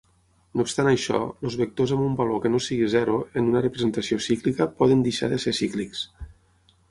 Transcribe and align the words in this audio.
No 0.59 0.63
obstant 0.67 0.87
això, 0.91 1.17
els 1.49 1.57
vectors 1.59 1.93
amb 1.97 2.05
un 2.05 2.15
valor 2.21 2.39
que 2.45 2.51
no 2.53 2.61
sigui 2.67 2.87
zero 2.93 3.19
en 3.41 3.51
una 3.51 3.63
representació 3.65 4.19
cíclica 4.29 4.69
poden 4.81 5.03
deixar 5.09 5.29
de 5.35 5.39
ser 5.47 5.53
cíclics. 5.59 6.05